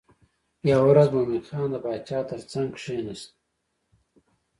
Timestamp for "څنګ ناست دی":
2.51-3.31